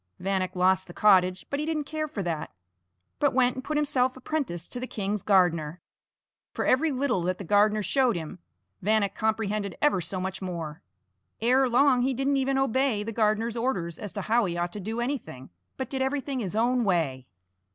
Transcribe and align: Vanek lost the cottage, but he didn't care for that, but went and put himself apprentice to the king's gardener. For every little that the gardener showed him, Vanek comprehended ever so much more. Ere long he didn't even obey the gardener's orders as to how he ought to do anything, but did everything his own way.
Vanek 0.19 0.55
lost 0.55 0.87
the 0.87 0.95
cottage, 0.95 1.45
but 1.51 1.59
he 1.59 1.65
didn't 1.67 1.83
care 1.83 2.07
for 2.07 2.23
that, 2.23 2.49
but 3.19 3.35
went 3.35 3.53
and 3.55 3.63
put 3.63 3.77
himself 3.77 4.17
apprentice 4.17 4.67
to 4.67 4.79
the 4.79 4.87
king's 4.87 5.21
gardener. 5.21 5.79
For 6.55 6.65
every 6.65 6.91
little 6.91 7.21
that 7.21 7.37
the 7.37 7.43
gardener 7.43 7.83
showed 7.83 8.15
him, 8.15 8.39
Vanek 8.81 9.13
comprehended 9.13 9.77
ever 9.79 10.01
so 10.01 10.19
much 10.19 10.41
more. 10.41 10.81
Ere 11.39 11.69
long 11.69 12.01
he 12.01 12.15
didn't 12.15 12.37
even 12.37 12.57
obey 12.57 13.03
the 13.03 13.11
gardener's 13.11 13.55
orders 13.55 13.99
as 13.99 14.11
to 14.13 14.21
how 14.23 14.45
he 14.45 14.57
ought 14.57 14.73
to 14.73 14.79
do 14.79 15.01
anything, 15.01 15.51
but 15.77 15.87
did 15.91 16.01
everything 16.01 16.39
his 16.39 16.55
own 16.55 16.83
way. 16.83 17.27